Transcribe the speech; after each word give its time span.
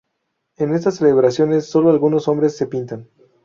En 0.57 0.73
estas 0.73 0.95
celebraciones 0.95 1.69
sólo 1.69 1.91
algunos 1.91 2.27
hombres 2.27 2.57
se 2.57 2.65
pintan. 2.65 3.07